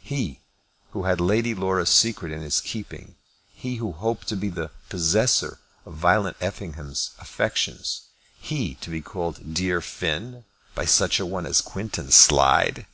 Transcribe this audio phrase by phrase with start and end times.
[0.00, 0.40] He,
[0.92, 3.16] who had Lady Laura's secret in his keeping;
[3.52, 8.04] he who hoped to be the possessor of Violet Effingham's affections,
[8.40, 10.44] he to be called "dear Finn"
[10.74, 12.86] by such a one as Quintus Slide!